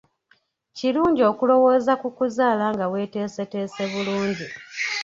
[0.77, 4.47] Kirungi okulowooza ku kuzaala nga weeteeseteese bulungi.